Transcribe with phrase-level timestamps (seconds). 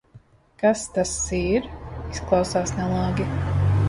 [0.61, 1.67] Kas tas ir?
[2.15, 3.29] Izklausās nelāgi.